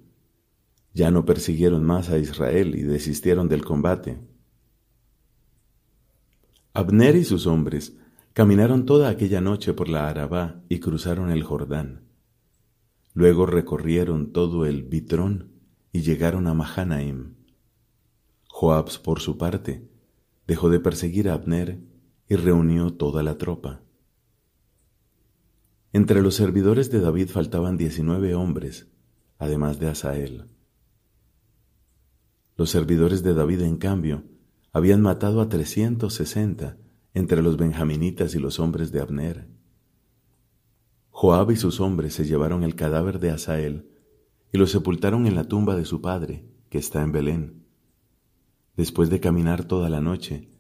Ya 0.96 1.12
no 1.12 1.24
persiguieron 1.24 1.84
más 1.84 2.10
a 2.10 2.18
Israel 2.18 2.74
y 2.74 2.82
desistieron 2.82 3.48
del 3.48 3.64
combate. 3.64 4.20
Abner 6.74 7.16
y 7.16 7.26
sus 7.26 7.46
hombres 7.46 7.96
caminaron 8.34 8.88
toda 8.88 9.10
aquella 9.10 9.40
noche 9.40 9.76
por 9.76 9.88
la 9.88 10.10
Arabá 10.10 10.64
y 10.68 10.80
cruzaron 10.80 11.30
el 11.30 11.44
Jordán. 11.44 12.07
Luego 13.18 13.48
recorrieron 13.48 14.32
todo 14.32 14.68
el 14.68 14.84
Bitrón 14.84 15.50
y 15.92 16.02
llegaron 16.02 16.46
a 16.46 16.54
Mahanaim. 16.54 17.34
Joab, 18.48 19.02
por 19.02 19.22
su 19.22 19.40
parte, 19.40 19.90
dejó 20.46 20.70
de 20.70 20.80
perseguir 20.80 21.28
a 21.28 21.34
Abner 21.34 21.80
y 22.30 22.36
reunió 22.36 22.94
toda 22.94 23.24
la 23.24 23.40
tropa. 23.40 23.82
Entre 25.94 26.22
los 26.22 26.36
servidores 26.36 26.92
de 26.92 27.00
David 27.00 27.30
faltaban 27.30 27.76
diecinueve 27.76 28.36
hombres, 28.36 28.88
además 29.40 29.80
de 29.80 29.88
Asael. 29.88 30.46
Los 32.56 32.70
servidores 32.70 33.24
de 33.24 33.34
David, 33.34 33.62
en 33.62 33.78
cambio, 33.78 34.26
habían 34.72 35.02
matado 35.02 35.42
a 35.42 35.50
trescientos 35.50 36.14
sesenta 36.14 36.78
entre 37.16 37.42
los 37.42 37.58
benjaminitas 37.58 38.36
y 38.36 38.40
los 38.40 38.60
hombres 38.60 38.92
de 38.92 39.00
Abner. 39.00 39.57
Joab 41.20 41.50
y 41.50 41.56
sus 41.56 41.80
hombres 41.80 42.14
se 42.14 42.26
llevaron 42.26 42.62
el 42.62 42.76
cadáver 42.76 43.18
de 43.18 43.32
Asael 43.32 43.90
y 44.52 44.60
lo 44.60 44.68
sepultaron 44.68 45.26
en 45.26 45.34
la 45.34 45.46
tumba 45.46 45.76
de 45.76 45.84
su 45.84 46.00
padre, 46.00 46.46
que 46.70 46.78
está 46.78 47.02
en 47.02 47.12
Belén. 47.12 47.66
Después 48.76 49.10
de 49.10 49.20
caminar 49.20 49.66
toda 49.66 49.90
la 49.90 50.00
noche, 50.00 50.52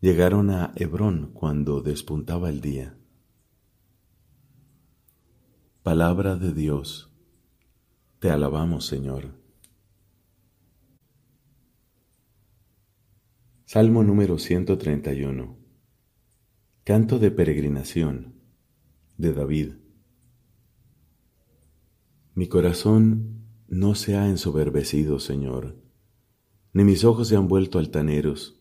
llegaron 0.00 0.48
a 0.48 0.72
Hebrón 0.76 1.32
cuando 1.34 1.82
despuntaba 1.82 2.48
el 2.48 2.62
día. 2.62 2.96
Palabra 5.82 6.36
de 6.36 6.54
Dios. 6.54 7.12
Te 8.18 8.30
alabamos, 8.30 8.86
Señor. 8.86 9.34
Salmo 13.66 14.02
número 14.02 14.38
131. 14.38 15.58
Canto 16.82 17.18
de 17.18 17.30
peregrinación 17.30 18.40
de 19.18 19.34
David. 19.34 19.81
Mi 22.34 22.46
corazón 22.46 23.44
no 23.68 23.94
se 23.94 24.16
ha 24.16 24.26
ensoberbecido, 24.26 25.18
Señor, 25.18 25.76
ni 26.72 26.82
mis 26.82 27.04
ojos 27.04 27.28
se 27.28 27.36
han 27.36 27.46
vuelto 27.46 27.78
altaneros. 27.78 28.58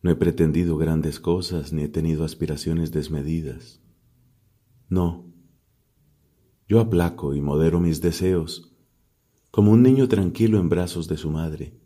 No 0.00 0.10
he 0.10 0.16
pretendido 0.16 0.78
grandes 0.78 1.20
cosas, 1.20 1.74
ni 1.74 1.82
he 1.82 1.88
tenido 1.88 2.24
aspiraciones 2.24 2.90
desmedidas. 2.90 3.82
No, 4.88 5.26
yo 6.66 6.80
aplaco 6.80 7.34
y 7.34 7.42
modero 7.42 7.78
mis 7.78 8.00
deseos, 8.00 8.74
como 9.50 9.70
un 9.72 9.82
niño 9.82 10.08
tranquilo 10.08 10.58
en 10.58 10.70
brazos 10.70 11.08
de 11.08 11.18
su 11.18 11.30
madre. 11.30 11.78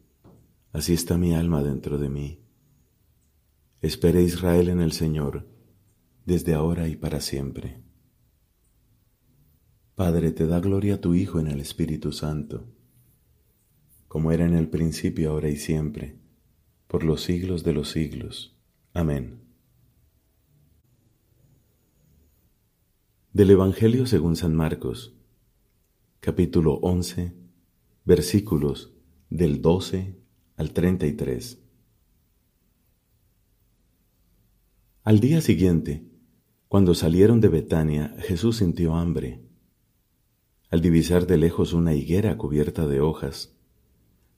Así 0.72 0.92
está 0.92 1.18
mi 1.18 1.34
alma 1.34 1.64
dentro 1.64 1.98
de 1.98 2.08
mí. 2.08 2.44
Espere 3.80 4.22
Israel 4.22 4.68
en 4.68 4.80
el 4.80 4.92
Señor, 4.92 5.48
desde 6.24 6.54
ahora 6.54 6.86
y 6.86 6.94
para 6.94 7.20
siempre. 7.20 7.85
Padre, 9.96 10.30
te 10.30 10.46
da 10.46 10.60
gloria 10.60 10.96
a 10.96 11.00
tu 11.00 11.14
Hijo 11.14 11.40
en 11.40 11.46
el 11.46 11.58
Espíritu 11.58 12.12
Santo, 12.12 12.66
como 14.08 14.30
era 14.30 14.44
en 14.44 14.52
el 14.52 14.68
principio, 14.68 15.30
ahora 15.30 15.48
y 15.48 15.56
siempre, 15.56 16.18
por 16.86 17.02
los 17.02 17.22
siglos 17.22 17.64
de 17.64 17.72
los 17.72 17.92
siglos. 17.92 18.54
Amén. 18.92 19.40
Del 23.32 23.50
Evangelio 23.52 24.04
según 24.04 24.36
San 24.36 24.54
Marcos, 24.54 25.14
capítulo 26.20 26.74
11, 26.82 27.32
versículos 28.04 28.92
del 29.30 29.62
12 29.62 30.14
al 30.58 30.72
33. 30.74 31.58
Al 35.04 35.20
día 35.20 35.40
siguiente, 35.40 36.06
cuando 36.68 36.94
salieron 36.94 37.40
de 37.40 37.48
Betania, 37.48 38.14
Jesús 38.18 38.58
sintió 38.58 38.94
hambre. 38.94 39.46
Al 40.68 40.80
divisar 40.80 41.26
de 41.26 41.36
lejos 41.36 41.72
una 41.72 41.94
higuera 41.94 42.36
cubierta 42.36 42.86
de 42.86 43.00
hojas, 43.00 43.52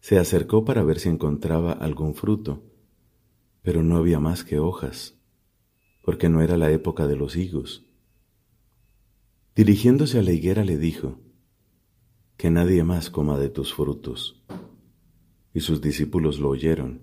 Se 0.01 0.19
acercó 0.19 0.65
para 0.65 0.85
ver 0.85 1.01
si 1.01 1.09
encontraba 1.09 1.73
algún 1.73 2.15
fruto, 2.15 2.63
pero 3.63 3.83
no 3.83 3.97
había 3.97 4.21
más 4.21 4.45
que 4.45 4.61
hojas, 4.61 5.19
porque 6.03 6.29
no 6.29 6.41
era 6.41 6.57
la 6.57 6.71
época 6.71 7.07
de 7.09 7.17
los 7.17 7.35
higos. 7.35 7.85
Dirigiéndose 9.57 10.21
a 10.21 10.23
la 10.23 10.31
higuera 10.33 10.65
le 10.65 10.79
dijo, 10.79 11.19
Que 12.37 12.51
nadie 12.51 12.85
más 12.85 13.11
coma 13.11 13.39
de 13.39 13.49
tus 13.49 13.75
frutos. 13.75 14.45
Y 15.53 15.61
sus 15.61 15.81
discípulos 15.81 16.39
lo 16.39 16.51
oyeron. 16.51 17.03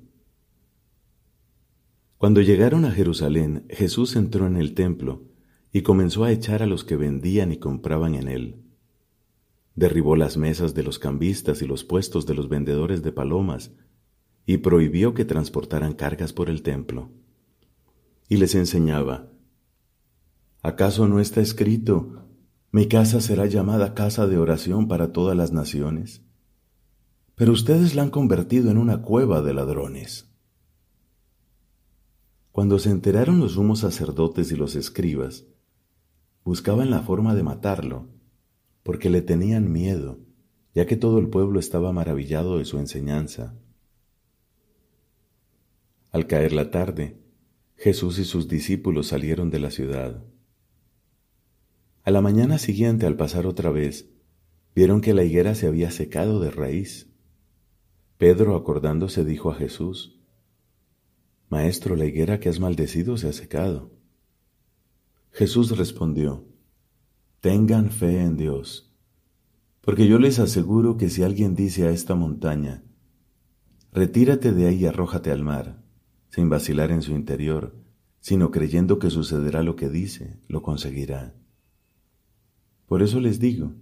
Cuando 2.17 2.41
llegaron 2.41 2.86
a 2.86 2.91
Jerusalén, 2.91 3.65
Jesús 3.70 4.15
entró 4.15 4.48
en 4.48 4.55
el 4.55 4.74
templo 4.74 5.24
y 5.74 5.82
comenzó 5.82 6.24
a 6.24 6.32
echar 6.32 6.63
a 6.63 6.65
los 6.65 6.86
que 6.86 6.96
vendían 6.96 7.51
y 7.51 7.58
compraban 7.58 8.15
en 8.15 8.29
él. 8.29 8.64
Derribó 9.75 10.15
las 10.15 10.38
mesas 10.38 10.74
de 10.74 10.84
los 10.84 11.00
cambistas 11.00 11.62
y 11.62 11.67
los 11.67 11.84
puestos 11.84 12.25
de 12.25 12.34
los 12.34 12.50
vendedores 12.50 13.03
de 13.03 13.12
palomas 13.12 13.72
y 14.46 14.58
prohibió 14.58 15.13
que 15.13 15.25
transportaran 15.25 15.94
cargas 15.94 16.34
por 16.34 16.50
el 16.50 16.62
templo. 16.62 17.12
Y 18.29 18.38
les 18.38 18.55
enseñaba, 18.55 19.29
¿acaso 20.62 21.08
no 21.08 21.20
está 21.20 21.41
escrito, 21.41 22.27
mi 22.72 22.88
casa 22.88 23.22
será 23.22 23.46
llamada 23.46 23.94
casa 23.94 24.27
de 24.27 24.38
oración 24.38 24.88
para 24.88 25.12
todas 25.12 25.36
las 25.36 25.51
naciones? 25.51 26.22
Pero 27.36 27.51
ustedes 27.51 27.96
la 27.96 28.03
han 28.03 28.12
convertido 28.12 28.72
en 28.72 28.77
una 28.77 29.01
cueva 29.01 29.41
de 29.41 29.53
ladrones. 29.53 30.32
Cuando 32.51 32.79
se 32.79 32.89
enteraron 32.89 33.41
los 33.41 33.53
sumos 33.53 33.79
sacerdotes 33.79 34.51
y 34.51 34.55
los 34.55 34.75
escribas, 34.75 35.46
buscaban 36.46 36.89
la 36.89 37.01
forma 37.01 37.36
de 37.36 37.44
matarlo, 37.44 38.08
porque 38.86 39.10
le 39.10 39.24
tenían 39.24 39.72
miedo, 39.72 40.20
ya 40.75 40.86
que 40.86 40.96
todo 40.96 41.18
el 41.18 41.27
pueblo 41.27 41.60
estaba 41.60 41.92
maravillado 41.92 42.60
de 42.60 42.65
su 42.65 42.77
enseñanza. 42.77 43.58
Al 46.12 46.27
caer 46.27 46.54
la 46.54 46.70
tarde, 46.70 47.20
Jesús 47.77 48.20
y 48.20 48.25
sus 48.25 48.48
discípulos 48.48 49.08
salieron 49.08 49.50
de 49.50 49.58
la 49.58 49.72
ciudad. 49.72 50.24
A 52.04 52.12
la 52.12 52.22
mañana 52.22 52.60
siguiente, 52.60 53.08
al 53.08 53.18
pasar 53.18 53.48
otra 53.48 53.72
vez, 53.72 54.12
vieron 54.75 55.01
que 55.01 55.15
la 55.15 55.24
higuera 55.24 55.56
se 55.56 55.65
había 55.65 55.89
secado 55.89 56.39
de 56.39 56.51
raíz. 56.51 57.10
Pedro, 58.20 58.56
acordándose, 58.56 59.25
dijo 59.25 59.50
a 59.50 59.56
Jesús, 59.56 60.22
Maestro, 61.50 61.96
la 61.96 62.06
higuera 62.06 62.39
que 62.39 62.50
has 62.50 62.60
maldecido 62.60 63.18
se 63.18 63.30
ha 63.30 63.34
secado. 63.34 63.92
Jesús 65.32 65.75
respondió, 65.75 66.46
Tengan 67.46 67.92
fe 67.92 68.24
en 68.24 68.38
Dios, 68.38 68.92
porque 69.82 70.08
yo 70.08 70.18
les 70.18 70.40
aseguro 70.40 70.98
que 70.98 71.12
si 71.12 71.22
alguien 71.22 71.54
dice 71.54 71.86
a 71.86 71.92
esta 71.92 72.16
montaña, 72.16 72.84
Retírate 73.94 74.52
de 74.52 74.66
ahí 74.66 74.78
y 74.78 74.86
arrójate 74.88 75.30
al 75.30 75.44
mar, 75.44 75.84
sin 76.30 76.50
vacilar 76.50 76.90
en 76.90 77.04
su 77.04 77.12
interior, 77.12 77.75
sino 78.20 78.50
creyendo 78.50 78.98
que 78.98 79.12
sucederá 79.12 79.62
lo 79.62 79.75
que 79.75 79.90
dice, 79.90 80.40
lo 80.48 80.64
conseguirá. 80.64 81.36
Por 82.88 83.04
eso 83.04 83.20
les 83.20 83.40
digo, 83.40 83.74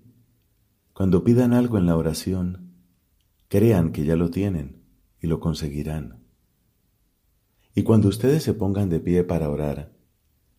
cuando 0.91 1.23
pidan 1.23 1.53
algo 1.53 1.77
en 1.77 1.85
la 1.85 1.95
oración, 1.95 2.73
crean 3.47 3.93
que 3.93 4.03
ya 4.03 4.17
lo 4.17 4.29
tienen 4.29 4.83
y 5.21 5.27
lo 5.27 5.39
conseguirán. 5.39 6.25
Y 7.75 7.83
cuando 7.83 8.09
ustedes 8.09 8.43
se 8.43 8.53
pongan 8.53 8.89
de 8.89 8.99
pie 8.99 9.23
para 9.23 9.49
orar, 9.49 9.95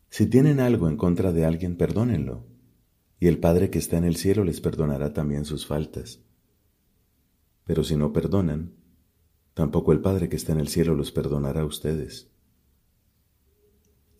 si 0.08 0.25
tienen 0.25 0.58
algo 0.58 0.88
en 0.88 0.96
contra 0.96 1.32
de 1.32 1.44
alguien, 1.44 1.76
perdónenlo, 1.76 2.53
y 3.18 3.28
el 3.28 3.38
Padre 3.38 3.71
que 3.71 3.78
está 3.78 3.97
en 3.97 4.04
el 4.04 4.16
cielo 4.16 4.44
les 4.44 4.61
perdonará 4.61 5.12
también 5.12 5.44
sus 5.44 5.66
faltas. 5.66 6.21
Pero 7.64 7.85
si 7.85 7.97
no 7.97 8.12
perdonan, 8.12 8.75
tampoco 9.54 9.92
el 9.92 10.00
Padre 10.00 10.28
que 10.28 10.37
está 10.37 10.52
en 10.52 10.61
el 10.61 10.68
cielo 10.68 10.94
los 10.94 11.12
perdonará 11.12 11.62
a 11.62 11.66
ustedes. 11.66 12.31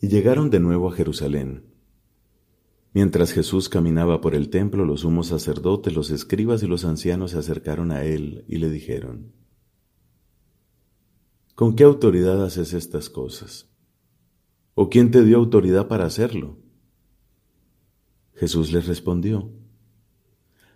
Y 0.01 0.09
llegaron 0.09 0.51
de 0.51 0.61
nuevo 0.61 0.89
a 0.89 0.93
Jerusalén. 0.93 1.65
Mientras 2.93 3.33
Jesús 3.33 3.69
caminaba 3.69 4.21
por 4.21 4.35
el 4.35 4.51
templo, 4.51 4.85
los 4.85 5.01
sumos 5.01 5.27
sacerdotes, 5.27 5.95
los 5.95 6.11
escribas 6.11 6.63
y 6.63 6.67
los 6.67 6.85
ancianos 6.85 7.33
se 7.33 7.39
acercaron 7.39 7.91
a 7.91 8.05
él 8.05 8.45
y 8.47 8.59
le 8.59 8.71
dijeron, 8.71 9.33
¿Con 11.55 11.77
qué 11.77 11.85
autoridad 11.85 12.45
haces 12.45 12.73
estas 12.73 13.11
cosas? 13.11 13.69
¿O 14.75 14.89
quién 14.89 15.11
te 15.11 15.25
dio 15.25 15.37
autoridad 15.37 15.87
para 15.87 16.05
hacerlo? 16.05 16.59
Jesús 18.45 18.73
les 18.73 18.87
respondió, 18.87 19.51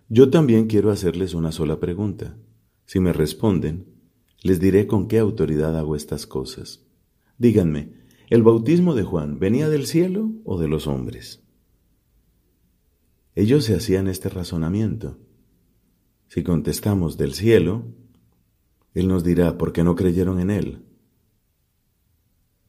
Yo 0.07 0.31
también 0.31 0.65
quiero 0.65 0.89
hacerles 0.89 1.35
una 1.35 1.51
sola 1.51 1.79
pregunta. 1.79 2.35
Si 2.87 2.99
me 2.99 3.13
responden, 3.13 3.85
les 4.41 4.59
diré 4.59 4.87
con 4.87 5.07
qué 5.07 5.19
autoridad 5.19 5.77
hago 5.77 5.95
estas 5.95 6.25
cosas. 6.25 6.83
Díganme, 7.37 7.93
¿el 8.31 8.41
bautismo 8.41 8.95
de 8.95 9.03
Juan 9.03 9.37
venía 9.37 9.69
del 9.69 9.85
cielo 9.85 10.31
o 10.45 10.59
de 10.59 10.67
los 10.67 10.87
hombres? 10.87 11.43
Ellos 13.35 13.65
se 13.65 13.75
hacían 13.75 14.07
este 14.07 14.29
razonamiento. 14.29 15.19
Si 16.27 16.41
contestamos 16.41 17.17
del 17.17 17.35
cielo, 17.35 17.85
él 18.95 19.07
nos 19.07 19.23
dirá, 19.23 19.59
¿por 19.59 19.73
qué 19.73 19.83
no 19.83 19.93
creyeron 19.95 20.39
en 20.39 20.49
Él? 20.49 20.85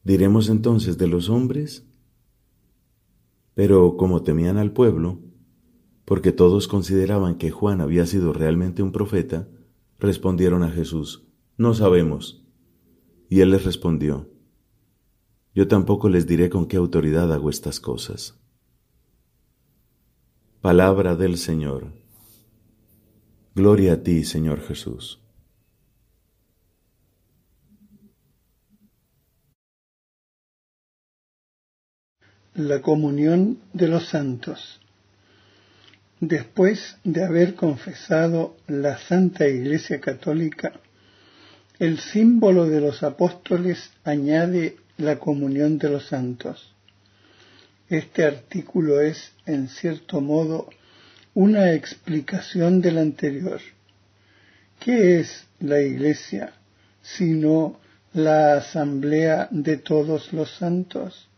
Diremos 0.03 0.47
entonces 0.47 0.99
de 0.99 1.07
los 1.07 1.27
hombres, 1.27 1.90
pero 3.53 3.97
como 3.97 4.23
temían 4.23 4.57
al 4.57 4.71
pueblo, 4.71 5.19
porque 6.05 6.31
todos 6.31 6.67
consideraban 6.67 7.35
que 7.35 7.51
Juan 7.51 7.81
había 7.81 8.05
sido 8.05 8.33
realmente 8.33 8.83
un 8.83 8.91
profeta, 8.91 9.47
respondieron 9.99 10.63
a 10.63 10.71
Jesús, 10.71 11.27
no 11.57 11.73
sabemos. 11.73 12.45
Y 13.29 13.41
él 13.41 13.51
les 13.51 13.63
respondió, 13.63 14.29
yo 15.53 15.67
tampoco 15.67 16.09
les 16.09 16.27
diré 16.27 16.49
con 16.49 16.65
qué 16.65 16.77
autoridad 16.77 17.31
hago 17.31 17.49
estas 17.49 17.79
cosas. 17.79 18.39
Palabra 20.61 21.15
del 21.15 21.37
Señor. 21.37 21.93
Gloria 23.55 23.93
a 23.93 24.03
ti, 24.03 24.23
Señor 24.23 24.61
Jesús. 24.61 25.21
La 32.67 32.81
comunión 32.81 33.59
de 33.73 33.87
los 33.87 34.07
santos. 34.09 34.79
Después 36.19 36.97
de 37.03 37.23
haber 37.23 37.55
confesado 37.55 38.55
la 38.67 38.97
Santa 38.99 39.47
Iglesia 39.47 39.99
Católica, 39.99 40.73
el 41.79 41.99
símbolo 41.99 42.67
de 42.67 42.79
los 42.79 43.01
apóstoles 43.01 43.89
añade 44.03 44.77
la 44.97 45.17
comunión 45.17 45.79
de 45.79 45.89
los 45.89 46.07
santos. 46.07 46.75
Este 47.89 48.23
artículo 48.23 49.01
es, 49.01 49.31
en 49.47 49.67
cierto 49.67 50.21
modo, 50.21 50.69
una 51.33 51.73
explicación 51.73 52.81
del 52.81 52.99
anterior. 52.99 53.59
¿Qué 54.79 55.19
es 55.19 55.47
la 55.59 55.81
Iglesia 55.81 56.53
sino 57.01 57.79
la 58.13 58.57
asamblea 58.57 59.47
de 59.49 59.77
todos 59.77 60.33
los 60.33 60.51
santos? 60.51 61.30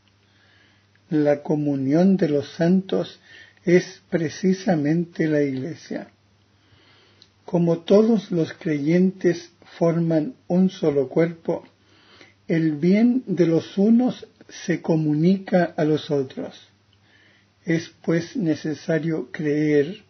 La 1.14 1.44
comunión 1.44 2.18
de 2.18 2.28
los 2.28 2.50
santos 2.54 3.20
es 3.64 4.02
precisamente 4.10 5.28
la 5.28 5.44
Iglesia. 5.44 6.08
Como 7.46 7.80
todos 7.80 8.32
los 8.32 8.52
creyentes 8.54 9.52
forman 9.78 10.34
un 10.48 10.72
solo 10.72 11.08
cuerpo, 11.10 11.64
el 12.48 12.74
bien 12.74 13.24
de 13.28 13.46
los 13.46 13.78
unos 13.78 14.28
se 14.50 14.82
comunica 14.82 15.74
a 15.78 15.84
los 15.86 16.10
otros. 16.10 16.68
Es 17.64 17.92
pues 18.02 18.36
necesario 18.36 19.30
creer 19.32 20.04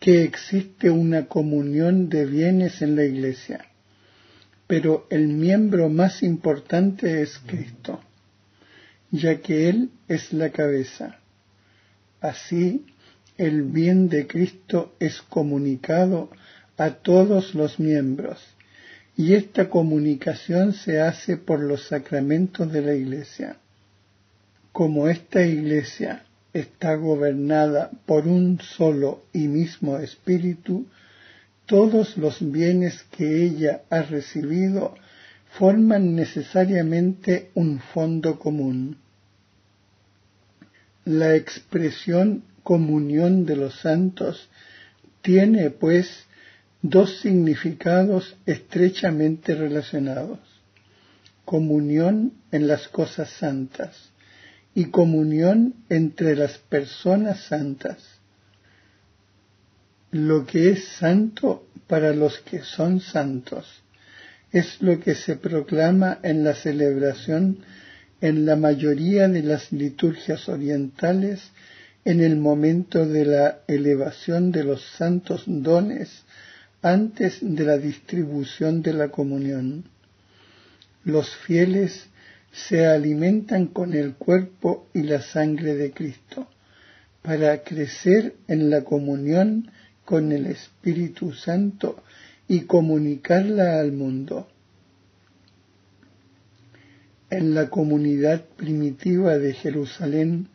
que 0.00 0.22
existe 0.22 0.90
una 0.90 1.26
comunión 1.26 2.08
de 2.08 2.24
bienes 2.24 2.80
en 2.80 2.96
la 2.96 3.04
Iglesia, 3.04 3.66
pero 4.66 5.06
el 5.10 5.28
miembro 5.28 5.90
más 5.90 6.22
importante 6.22 7.22
es 7.22 7.38
Cristo 7.46 8.00
ya 9.10 9.40
que 9.40 9.68
Él 9.68 9.90
es 10.08 10.32
la 10.32 10.50
cabeza. 10.50 11.18
Así, 12.20 12.86
el 13.36 13.62
bien 13.62 14.08
de 14.08 14.26
Cristo 14.26 14.94
es 14.98 15.22
comunicado 15.22 16.30
a 16.76 16.90
todos 16.90 17.54
los 17.54 17.78
miembros, 17.78 18.38
y 19.16 19.34
esta 19.34 19.68
comunicación 19.68 20.72
se 20.72 21.00
hace 21.00 21.36
por 21.36 21.60
los 21.60 21.88
sacramentos 21.88 22.72
de 22.72 22.82
la 22.82 22.94
Iglesia. 22.94 23.56
Como 24.72 25.08
esta 25.08 25.44
Iglesia 25.44 26.24
está 26.52 26.94
gobernada 26.94 27.90
por 28.06 28.28
un 28.28 28.60
solo 28.60 29.24
y 29.32 29.48
mismo 29.48 29.98
Espíritu, 29.98 30.86
todos 31.66 32.16
los 32.16 32.38
bienes 32.50 33.04
que 33.16 33.44
ella 33.44 33.82
ha 33.90 34.02
recibido 34.02 34.94
forman 35.56 36.14
necesariamente 36.14 37.50
un 37.54 37.80
fondo 37.80 38.38
común. 38.38 38.98
La 41.04 41.34
expresión 41.36 42.44
comunión 42.62 43.46
de 43.46 43.56
los 43.56 43.80
santos 43.80 44.48
tiene, 45.22 45.70
pues, 45.70 46.26
dos 46.82 47.20
significados 47.20 48.36
estrechamente 48.46 49.54
relacionados, 49.54 50.38
comunión 51.44 52.34
en 52.52 52.68
las 52.68 52.88
cosas 52.88 53.30
santas 53.30 54.10
y 54.74 54.86
comunión 54.86 55.74
entre 55.88 56.36
las 56.36 56.58
personas 56.58 57.40
santas. 57.44 57.98
Lo 60.10 60.46
que 60.46 60.70
es 60.70 60.84
santo 60.84 61.66
para 61.86 62.12
los 62.12 62.38
que 62.38 62.60
son 62.60 63.00
santos 63.00 63.82
es 64.52 64.80
lo 64.80 65.00
que 65.00 65.14
se 65.14 65.36
proclama 65.36 66.18
en 66.22 66.44
la 66.44 66.54
celebración 66.54 67.58
en 68.20 68.46
la 68.46 68.56
mayoría 68.56 69.28
de 69.28 69.42
las 69.42 69.70
liturgias 69.72 70.48
orientales 70.48 71.50
en 72.04 72.20
el 72.20 72.36
momento 72.36 73.06
de 73.06 73.24
la 73.24 73.60
elevación 73.68 74.50
de 74.50 74.64
los 74.64 74.82
santos 74.96 75.44
dones 75.46 76.24
antes 76.82 77.38
de 77.42 77.64
la 77.64 77.76
distribución 77.76 78.82
de 78.82 78.92
la 78.94 79.08
comunión. 79.08 79.84
Los 81.04 81.34
fieles 81.36 82.08
se 82.52 82.86
alimentan 82.86 83.66
con 83.66 83.94
el 83.94 84.14
cuerpo 84.14 84.88
y 84.94 85.02
la 85.02 85.20
sangre 85.20 85.74
de 85.74 85.92
Cristo 85.92 86.48
para 87.22 87.62
crecer 87.62 88.34
en 88.48 88.70
la 88.70 88.82
comunión 88.84 89.70
con 90.04 90.32
el 90.32 90.46
Espíritu 90.46 91.34
Santo 91.34 92.02
y 92.48 92.62
comunicarla 92.62 93.78
al 93.78 93.92
mundo. 93.92 94.48
En 97.30 97.54
la 97.54 97.68
comunidad 97.68 98.42
primitiva 98.56 99.36
de 99.36 99.52
Jerusalén, 99.52 100.48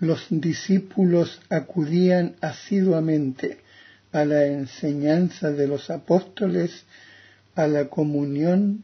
los 0.00 0.26
discípulos 0.30 1.42
acudían 1.50 2.36
asiduamente 2.40 3.58
a 4.12 4.24
la 4.24 4.46
enseñanza 4.46 5.52
de 5.52 5.68
los 5.68 5.90
apóstoles, 5.90 6.84
a 7.54 7.66
la 7.66 7.88
comunión, 7.88 8.82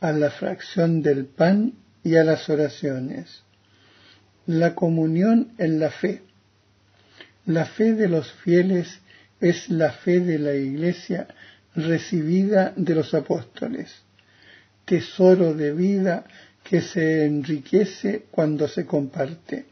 a 0.00 0.12
la 0.12 0.30
fracción 0.30 1.02
del 1.02 1.26
pan 1.26 1.74
y 2.04 2.14
a 2.14 2.22
las 2.22 2.48
oraciones. 2.48 3.42
La 4.46 4.76
comunión 4.76 5.52
en 5.58 5.80
la 5.80 5.90
fe. 5.90 6.22
La 7.44 7.66
fe 7.66 7.94
de 7.94 8.08
los 8.08 8.32
fieles 8.32 9.00
es 9.40 9.68
la 9.68 9.90
fe 9.90 10.20
de 10.20 10.38
la 10.38 10.54
Iglesia 10.54 11.26
recibida 11.78 12.72
de 12.76 12.94
los 12.94 13.14
apóstoles, 13.14 14.02
tesoro 14.84 15.54
de 15.54 15.72
vida 15.72 16.24
que 16.64 16.80
se 16.80 17.24
enriquece 17.24 18.24
cuando 18.30 18.66
se 18.68 18.84
comparte. 18.84 19.66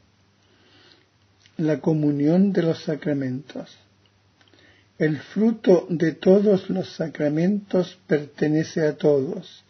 La 1.59 1.81
comunión 1.81 2.53
de 2.53 2.63
los 2.63 2.83
sacramentos. 2.85 3.77
El 4.99 5.19
fruto 5.19 5.87
de 5.91 6.13
todos 6.13 6.71
los 6.71 6.95
sacramentos 6.95 7.99
pertenece 8.07 8.87
a 8.87 8.97
todos, 8.97 9.65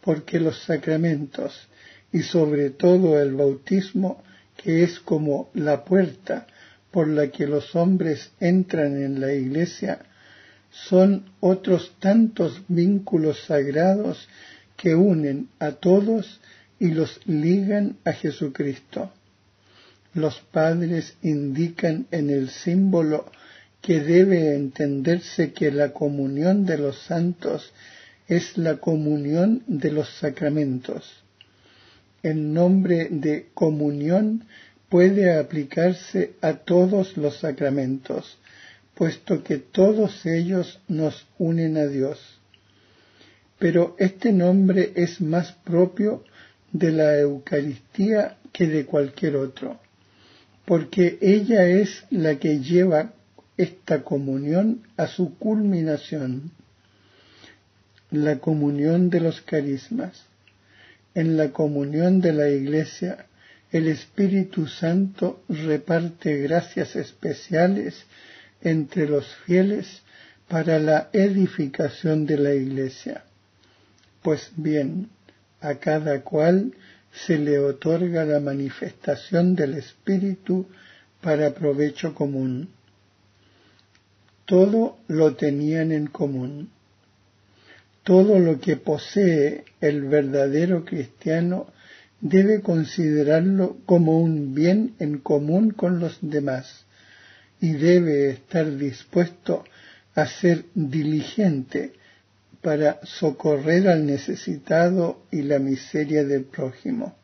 porque 0.00 0.38
los 0.38 0.62
sacramentos, 0.62 1.68
y 2.12 2.22
sobre 2.22 2.70
todo 2.70 3.20
el 3.20 3.34
bautismo, 3.34 4.22
que 4.56 4.82
es 4.82 5.00
como 5.00 5.50
la 5.54 5.84
puerta 5.84 6.46
por 6.90 7.08
la 7.08 7.28
que 7.30 7.46
los 7.46 7.74
hombres 7.74 8.32
entran 8.40 9.02
en 9.02 9.20
la 9.20 9.32
iglesia, 9.32 10.00
son 10.70 11.30
otros 11.40 11.94
tantos 11.98 12.62
vínculos 12.68 13.44
sagrados 13.46 14.28
que 14.76 14.94
unen 14.94 15.48
a 15.58 15.72
todos 15.72 16.40
y 16.78 16.88
los 16.88 17.20
ligan 17.26 17.96
a 18.04 18.12
Jesucristo. 18.12 19.12
Los 20.14 20.40
padres 20.40 21.16
indican 21.22 22.06
en 22.10 22.30
el 22.30 22.50
símbolo 22.50 23.30
que 23.80 24.00
debe 24.00 24.54
entenderse 24.54 25.52
que 25.52 25.70
la 25.70 25.92
comunión 25.92 26.66
de 26.66 26.78
los 26.78 26.98
santos 27.02 27.72
es 28.28 28.56
la 28.58 28.76
comunión 28.76 29.62
de 29.66 29.92
los 29.92 30.08
sacramentos. 30.18 31.22
El 32.22 32.52
nombre 32.52 33.08
de 33.10 33.48
comunión 33.54 34.44
puede 34.88 35.38
aplicarse 35.38 36.34
a 36.40 36.54
todos 36.54 37.16
los 37.16 37.38
sacramentos, 37.38 38.38
puesto 39.00 39.42
que 39.42 39.56
todos 39.56 40.26
ellos 40.26 40.78
nos 40.86 41.26
unen 41.38 41.78
a 41.78 41.86
Dios. 41.86 42.18
Pero 43.58 43.96
este 43.98 44.30
nombre 44.30 44.92
es 44.94 45.22
más 45.22 45.52
propio 45.64 46.22
de 46.70 46.92
la 46.92 47.18
Eucaristía 47.18 48.36
que 48.52 48.66
de 48.66 48.84
cualquier 48.84 49.36
otro, 49.36 49.80
porque 50.66 51.16
ella 51.22 51.66
es 51.66 52.04
la 52.10 52.38
que 52.38 52.60
lleva 52.60 53.14
esta 53.56 54.02
comunión 54.02 54.82
a 54.98 55.06
su 55.06 55.34
culminación, 55.38 56.50
la 58.10 58.38
comunión 58.38 59.08
de 59.08 59.20
los 59.20 59.40
carismas. 59.40 60.26
En 61.14 61.38
la 61.38 61.52
comunión 61.52 62.20
de 62.20 62.34
la 62.34 62.50
Iglesia, 62.50 63.24
el 63.72 63.88
Espíritu 63.88 64.66
Santo 64.66 65.42
reparte 65.48 66.36
gracias 66.42 66.96
especiales 66.96 68.04
entre 68.62 69.08
los 69.08 69.26
fieles 69.46 70.02
para 70.48 70.78
la 70.78 71.08
edificación 71.12 72.26
de 72.26 72.36
la 72.36 72.54
iglesia. 72.54 73.24
Pues 74.22 74.50
bien, 74.56 75.08
a 75.60 75.76
cada 75.76 76.22
cual 76.22 76.72
se 77.12 77.38
le 77.38 77.58
otorga 77.58 78.24
la 78.24 78.40
manifestación 78.40 79.54
del 79.54 79.74
Espíritu 79.74 80.66
para 81.20 81.54
provecho 81.54 82.14
común. 82.14 82.70
Todo 84.44 84.98
lo 85.06 85.34
tenían 85.36 85.92
en 85.92 86.06
común. 86.08 86.70
Todo 88.02 88.38
lo 88.38 88.60
que 88.60 88.76
posee 88.76 89.64
el 89.80 90.02
verdadero 90.02 90.84
cristiano 90.84 91.68
debe 92.20 92.60
considerarlo 92.60 93.76
como 93.86 94.18
un 94.18 94.54
bien 94.54 94.94
en 94.98 95.18
común 95.18 95.70
con 95.70 96.00
los 96.00 96.18
demás 96.20 96.86
y 97.60 97.72
debe 97.72 98.30
estar 98.30 98.76
dispuesto 98.76 99.64
a 100.14 100.26
ser 100.26 100.64
diligente 100.74 101.92
para 102.62 103.00
socorrer 103.04 103.88
al 103.88 104.06
necesitado 104.06 105.22
y 105.30 105.42
la 105.42 105.58
miseria 105.58 106.24
del 106.24 106.44
prójimo. 106.44 107.14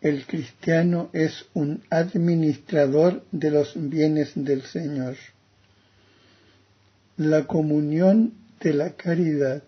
El 0.00 0.24
cristiano 0.26 1.10
es 1.12 1.46
un 1.52 1.82
administrador 1.90 3.24
de 3.32 3.50
los 3.50 3.72
bienes 3.76 4.32
del 4.34 4.62
Señor. 4.62 5.16
La 7.16 7.46
comunión 7.46 8.32
de 8.60 8.72
la 8.72 8.92
caridad. 8.92 9.62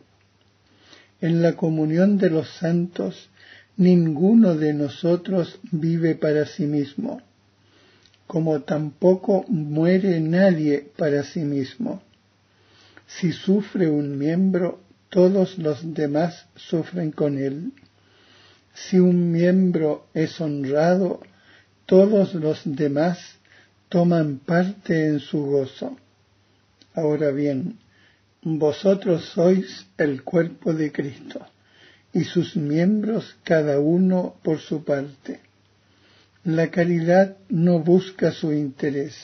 En 1.21 1.43
la 1.43 1.55
comunión 1.55 2.17
de 2.17 2.31
los 2.31 2.49
santos, 2.49 3.29
ninguno 3.77 4.55
de 4.55 4.73
nosotros 4.73 5.61
vive 5.71 6.15
para 6.15 6.47
sí 6.47 6.65
mismo 6.65 7.21
como 8.27 8.63
tampoco 8.63 9.45
muere 9.49 10.21
nadie 10.21 10.91
para 10.97 11.23
sí 11.25 11.41
mismo. 11.41 12.03
Si 13.07 13.33
sufre 13.33 13.91
un 13.91 14.19
miembro, 14.19 14.81
todos 15.11 15.59
los 15.59 15.95
demás 15.95 16.47
sufren 16.57 17.13
con 17.13 17.37
él. 17.37 17.73
Si 18.75 18.99
un 18.99 19.31
miembro 19.31 20.07
es 20.15 20.41
honrado, 20.41 21.21
todos 21.85 22.35
los 22.35 22.63
demás 22.65 23.19
toman 23.91 24.39
parte 24.39 25.09
en 25.09 25.21
su 25.21 25.45
gozo. 25.45 25.97
Ahora 26.95 27.31
bien, 27.31 27.79
vosotros 28.43 29.27
sois 29.35 29.87
el 29.99 30.23
cuerpo 30.25 30.73
de 30.73 30.91
Cristo, 30.91 31.47
y 32.13 32.25
sus 32.25 32.57
miembros 32.57 33.37
cada 33.45 33.79
uno 33.79 34.37
por 34.43 34.59
su 34.59 34.83
parte. 34.85 35.41
La 36.45 36.73
caridad 36.73 37.37
no 37.51 37.79
busca 37.79 38.33
su 38.33 38.53
interés. 38.53 39.15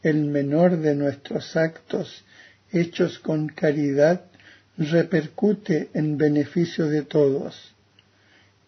El 0.00 0.26
menor 0.26 0.76
de 0.76 0.94
nuestros 0.94 1.56
actos 1.56 2.24
hechos 2.70 3.18
con 3.18 3.48
caridad 3.48 4.22
repercute 4.76 5.88
en 5.94 6.16
beneficio 6.16 6.86
de 6.86 7.02
todos. 7.02 7.74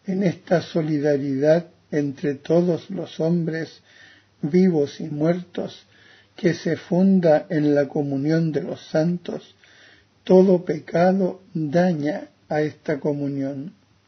En 0.06 0.24
esta 0.24 0.60
solidaridad 0.60 1.68
entre 1.92 2.34
todos 2.34 2.90
los 2.90 3.20
hombres, 3.20 3.80
vivos 4.42 5.00
y 5.00 5.04
muertos, 5.04 5.86
que 6.34 6.54
se 6.54 6.76
funda 6.76 7.46
en 7.48 7.76
la 7.76 7.86
comunión 7.86 8.50
de 8.50 8.62
los 8.64 8.84
santos, 8.88 9.54
todo 10.24 10.64
pecado 10.64 11.42
daña 11.54 12.26
a 12.48 12.62
esta 12.62 12.98
comunión 12.98 13.74